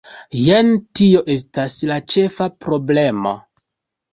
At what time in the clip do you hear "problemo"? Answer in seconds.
2.67-3.37